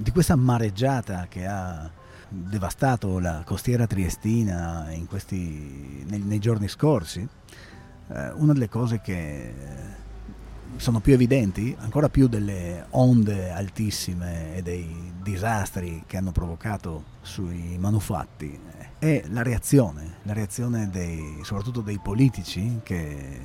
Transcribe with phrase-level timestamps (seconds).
[0.00, 1.90] di questa mareggiata che ha
[2.26, 7.20] devastato la costiera triestina questi, nei, nei, giorni scorsi,
[8.08, 9.52] eh, una delle cose che
[10.76, 17.76] sono più evidenti, ancora più delle onde altissime e dei disastri che hanno provocato sui
[17.78, 18.58] manufatti,
[18.98, 23.38] è la reazione, la reazione dei, soprattutto dei politici che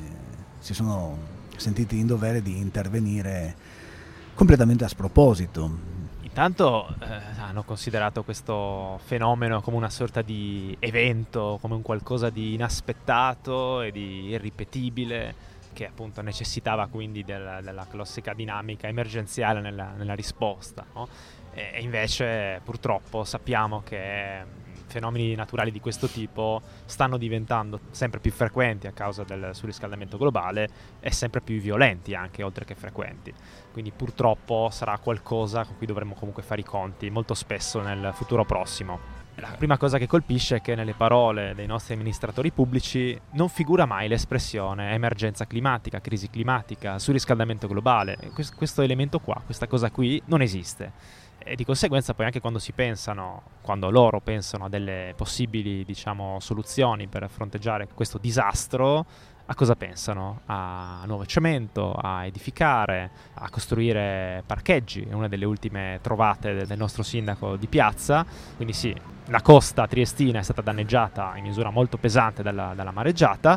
[0.60, 1.18] si sono
[1.58, 3.56] sentiti in dovere di intervenire
[4.36, 5.95] completamente a sproposito,
[6.38, 12.56] Intanto eh, hanno considerato questo fenomeno come una sorta di evento, come un qualcosa di
[12.56, 15.34] inaspettato e di irripetibile,
[15.72, 20.86] che appunto necessitava quindi della, della classica dinamica emergenziale nella, nella risposta.
[20.94, 21.08] No?
[21.54, 24.44] E invece purtroppo sappiamo che
[24.96, 30.70] fenomeni naturali di questo tipo stanno diventando sempre più frequenti a causa del surriscaldamento globale
[31.02, 33.34] e sempre più violenti anche oltre che frequenti.
[33.74, 38.46] Quindi purtroppo sarà qualcosa con cui dovremo comunque fare i conti molto spesso nel futuro
[38.46, 39.24] prossimo.
[39.40, 43.86] La prima cosa che colpisce è che nelle parole dei nostri amministratori pubblici non figura
[43.86, 48.18] mai l'espressione emergenza climatica, crisi climatica, surriscaldamento globale.
[48.56, 50.94] Questo elemento qua, questa cosa qui non esiste
[51.48, 56.40] e di conseguenza poi anche quando si pensano, quando loro pensano a delle possibili diciamo,
[56.40, 59.06] soluzioni per fronteggiare questo disastro,
[59.46, 60.42] a cosa pensano?
[60.48, 67.04] A nuovo cemento, a edificare, a costruire parcheggi, è una delle ultime trovate del nostro
[67.04, 68.26] sindaco di piazza,
[68.56, 68.94] quindi sì,
[69.28, 73.56] la costa triestina è stata danneggiata in misura molto pesante dalla, dalla mareggiata,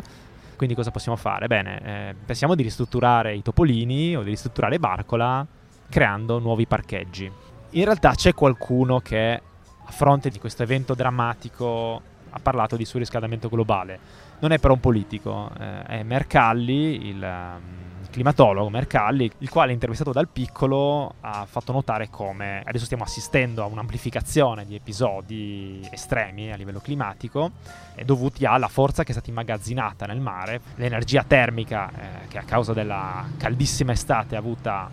[0.55, 1.47] quindi cosa possiamo fare?
[1.47, 5.43] Bene, eh, pensiamo di ristrutturare i topolini o di ristrutturare Barcola
[5.89, 9.41] creando nuovi parcheggi in realtà c'è qualcuno che
[9.85, 13.99] a fronte di questo evento drammatico ha parlato di surriscaldamento globale.
[14.39, 20.11] Non è però un politico, eh, è Mercalli, il, um, climatologo Mercalli, il quale intervistato
[20.11, 26.55] dal piccolo ha fatto notare come adesso stiamo assistendo a un'amplificazione di episodi estremi a
[26.55, 27.51] livello climatico
[27.95, 32.43] eh, dovuti alla forza che è stata immagazzinata nel mare, l'energia termica eh, che a
[32.43, 34.89] causa della caldissima estate ha avuta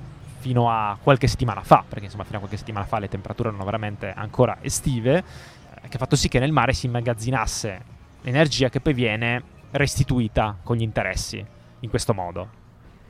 [0.47, 3.65] fino a qualche settimana fa, perché insomma fino a qualche settimana fa le temperature erano
[3.65, 7.83] veramente ancora estive, eh, che ha fatto sì che nel mare si immagazzinasse
[8.23, 9.43] l'energia che poi viene
[9.73, 11.45] restituita con gli interessi
[11.81, 12.49] in questo modo.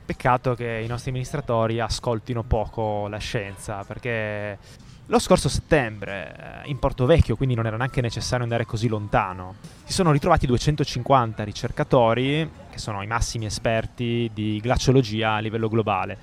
[0.03, 4.57] Peccato che i nostri amministratori ascoltino poco la scienza, perché
[5.07, 9.55] lo scorso settembre, eh, in Porto Vecchio, quindi non era neanche necessario andare così lontano,
[9.83, 16.17] si sono ritrovati 250 ricercatori, che sono i massimi esperti di glaciologia a livello globale,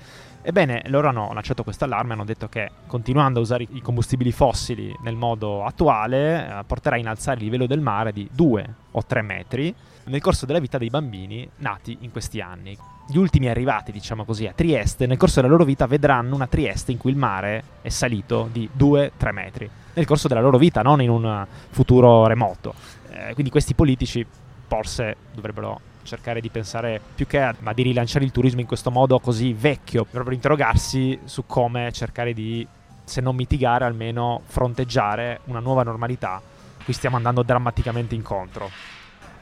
[0.47, 4.95] Ebbene, loro hanno lanciato questo allarme, hanno detto che continuando a usare i combustibili fossili
[5.01, 9.21] nel modo attuale eh, porterà a innalzare il livello del mare di 2 o 3
[9.23, 12.77] metri nel corso della vita dei bambini nati in questi anni.
[13.07, 16.91] Gli ultimi arrivati, diciamo così, a Trieste, nel corso della loro vita vedranno una Trieste
[16.91, 19.69] in cui il mare è salito di 2-3 metri.
[19.93, 22.73] Nel corso della loro vita, non in un futuro remoto.
[23.11, 24.25] Eh, quindi questi politici
[24.67, 28.91] forse dovrebbero cercare di pensare più che a, ma di rilanciare il turismo in questo
[28.91, 32.67] modo così vecchio, dovrebbero interrogarsi su come cercare di,
[33.03, 36.41] se non mitigare, almeno fronteggiare una nuova normalità
[36.85, 38.69] cui stiamo andando drammaticamente incontro.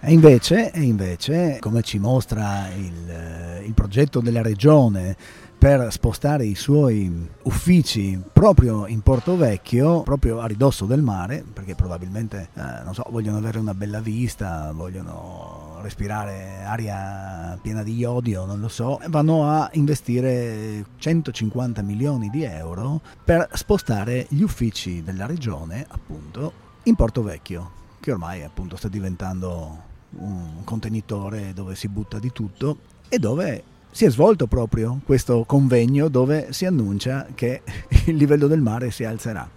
[0.06, 5.16] E invece, e invece come ci mostra il, il progetto della regione
[5.58, 11.74] per spostare i suoi uffici proprio in Porto Vecchio, proprio a ridosso del mare, perché
[11.74, 18.60] probabilmente eh, so, vogliono avere una bella vista, vogliono respirare aria piena di iodio, non
[18.60, 25.86] lo so, vanno a investire 150 milioni di euro per spostare gli uffici della regione,
[25.88, 26.52] appunto,
[26.84, 27.72] in Porto Vecchio,
[28.02, 32.78] che ormai appunto sta diventando un contenitore dove si butta di tutto
[33.10, 37.62] e dove si è svolto proprio questo convegno dove si annuncia che
[38.06, 39.48] il livello del mare si alzerà.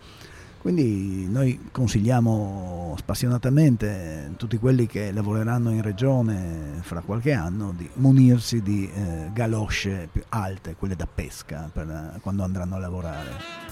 [0.67, 7.89] Quindi noi consigliamo spassionatamente a tutti quelli che lavoreranno in regione fra qualche anno di
[7.95, 13.66] munirsi di eh, galosce più alte, quelle da pesca, per, quando andranno a lavorare.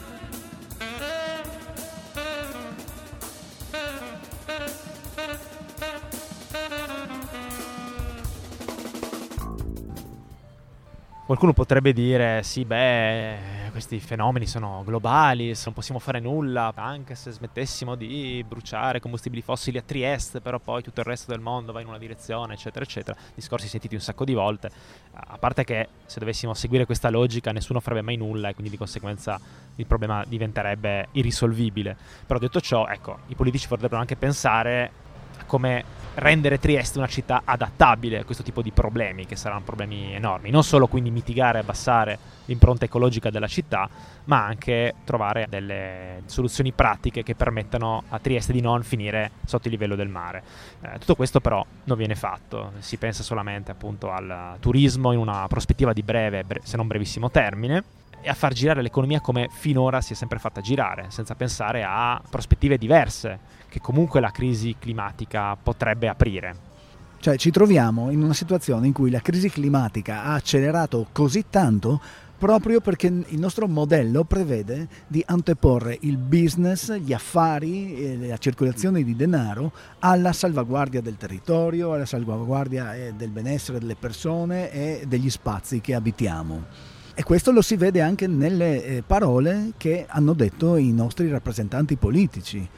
[11.34, 17.32] Qualcuno potrebbe dire, sì, beh, questi fenomeni sono globali, non possiamo fare nulla, anche se
[17.32, 21.80] smettessimo di bruciare combustibili fossili a Trieste, però poi tutto il resto del mondo va
[21.80, 23.18] in una direzione, eccetera, eccetera.
[23.34, 24.70] Discorsi sentiti un sacco di volte.
[25.12, 28.78] A parte che se dovessimo seguire questa logica nessuno farebbe mai nulla e quindi di
[28.78, 29.36] conseguenza
[29.74, 31.96] il problema diventerebbe irrisolvibile.
[32.24, 35.02] Però detto ciò, ecco, i politici potrebbero anche pensare
[35.46, 40.50] come rendere Trieste una città adattabile a questo tipo di problemi, che saranno problemi enormi.
[40.50, 43.88] Non solo quindi mitigare e abbassare l'impronta ecologica della città,
[44.24, 49.72] ma anche trovare delle soluzioni pratiche che permettano a Trieste di non finire sotto il
[49.72, 50.42] livello del mare.
[50.80, 55.46] Eh, tutto questo però non viene fatto, si pensa solamente appunto al turismo in una
[55.48, 60.14] prospettiva di breve, se non brevissimo termine e a far girare l'economia come finora si
[60.14, 63.38] è sempre fatta girare, senza pensare a prospettive diverse
[63.68, 66.72] che comunque la crisi climatica potrebbe aprire.
[67.20, 72.00] Cioè ci troviamo in una situazione in cui la crisi climatica ha accelerato così tanto
[72.38, 79.16] proprio perché il nostro modello prevede di anteporre il business, gli affari la circolazione di
[79.16, 85.80] denaro alla salvaguardia del territorio, alla salvaguardia eh, del benessere delle persone e degli spazi
[85.80, 86.93] che abitiamo.
[87.16, 91.94] E questo lo si vede anche nelle eh, parole che hanno detto i nostri rappresentanti
[91.94, 92.68] politici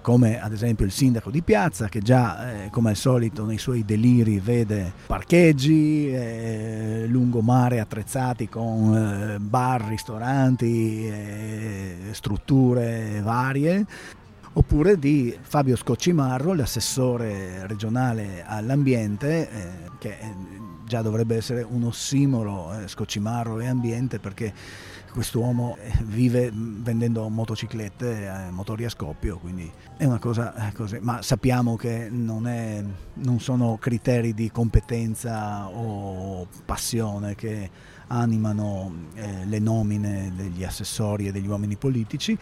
[0.00, 3.84] come ad esempio il sindaco di piazza che già eh, come al solito nei suoi
[3.84, 11.12] deliri vede parcheggi, eh, lungomare attrezzati con bar, ristoranti,
[12.10, 13.86] strutture varie,
[14.54, 19.48] oppure di Fabio Scoccimarro, l'assessore regionale all'ambiente,
[19.98, 20.16] che
[20.92, 24.52] già dovrebbe essere un ossimoro Scoccimarro e ambiente perché
[25.10, 30.98] quest'uomo eh, vive vendendo motociclette, eh, motori a scoppio, quindi è una cosa eh, così,
[31.00, 32.84] ma sappiamo che non, è,
[33.14, 37.70] non sono criteri di competenza o passione che
[38.08, 42.36] animano eh, le nomine degli assessori e degli uomini politici,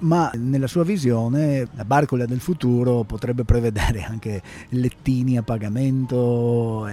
[0.00, 6.86] ma nella sua visione la barcola del futuro potrebbe prevedere anche lettini a pagamento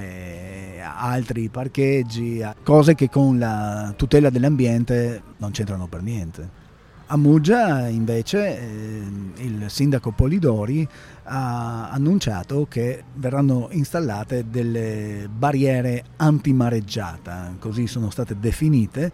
[0.96, 6.62] altri parcheggi, cose che con la tutela dell'ambiente non c'entrano per niente.
[7.08, 9.04] A Muggia invece eh,
[9.44, 10.88] il sindaco Polidori
[11.26, 19.12] ha annunciato che verranno installate delle barriere antimareggiata, così sono state definite,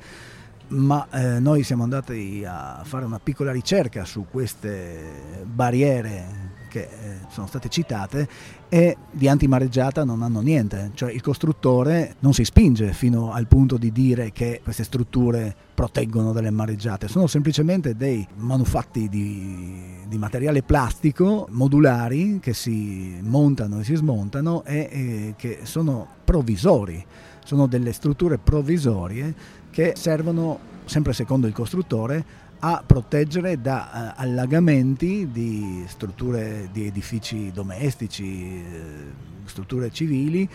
[0.69, 6.87] ma eh, noi siamo andati a fare una piccola ricerca su queste barriere che eh,
[7.29, 8.27] sono state citate
[8.69, 13.77] e di antimareggiata non hanno niente, cioè il costruttore non si spinge fino al punto
[13.77, 20.61] di dire che queste strutture proteggono dalle mareggiate, sono semplicemente dei manufatti di, di materiale
[20.61, 27.03] plastico modulari che si montano e si smontano e, e che sono provvisori,
[27.43, 29.33] sono delle strutture provvisorie
[29.69, 37.51] che servono, sempre secondo il costruttore, a proteggere da uh, allagamenti di strutture di edifici
[37.51, 39.11] domestici, eh,
[39.45, 40.47] strutture civili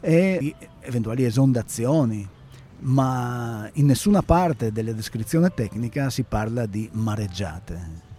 [0.00, 2.28] e eventuali esondazioni,
[2.80, 8.11] ma in nessuna parte della descrizione tecnica si parla di mareggiate.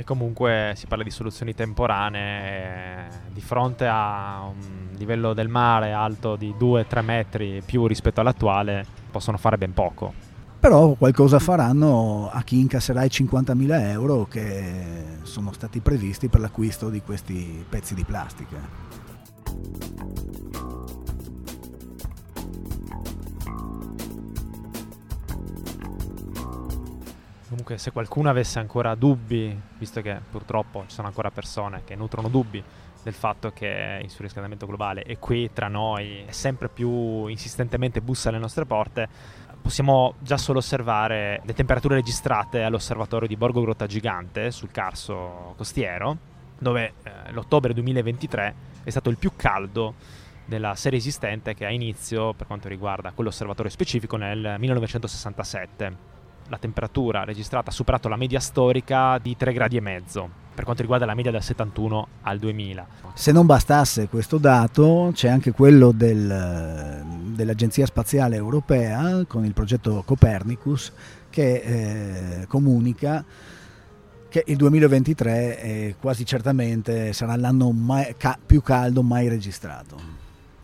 [0.00, 6.36] E comunque si parla di soluzioni temporanee di fronte a un livello del mare alto
[6.36, 10.14] di 2-3 metri più rispetto all'attuale possono fare ben poco.
[10.58, 16.88] Però qualcosa faranno a chi incasserà i 50.000 euro che sono stati previsti per l'acquisto
[16.88, 18.56] di questi pezzi di plastica.
[27.60, 32.28] Comunque se qualcuno avesse ancora dubbi, visto che purtroppo ci sono ancora persone che nutrono
[32.28, 32.64] dubbi
[33.02, 38.30] del fatto che il surriscaldamento globale è qui tra noi e sempre più insistentemente bussa
[38.30, 39.06] alle nostre porte,
[39.60, 46.16] possiamo già solo osservare le temperature registrate all'osservatorio di Borgo Grotta Gigante sul Carso costiero,
[46.58, 49.96] dove eh, l'ottobre 2023 è stato il più caldo
[50.46, 56.19] della serie esistente che ha inizio per quanto riguarda quell'osservatorio specifico nel 1967
[56.50, 60.82] la temperatura registrata ha superato la media storica di 3 gradi e mezzo per quanto
[60.82, 62.86] riguarda la media dal 71 al 2000.
[63.14, 67.02] Se non bastasse questo dato, c'è anche quello del,
[67.34, 70.92] dell'Agenzia Spaziale Europea con il progetto Copernicus
[71.30, 73.24] che eh, comunica
[74.28, 79.96] che il 2023 eh, quasi certamente sarà l'anno mai, ca- più caldo mai registrato.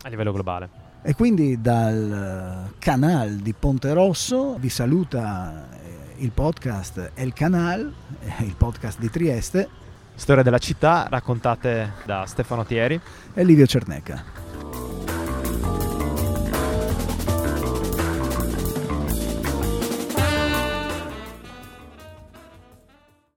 [0.03, 0.85] A livello globale.
[1.07, 8.43] E quindi dal canale di Ponte Rosso vi saluta eh, il podcast El Canal, eh,
[8.43, 9.69] il podcast di Trieste.
[10.15, 12.99] Storie della città raccontate da Stefano Thieri
[13.33, 14.21] e Livio Cerneca.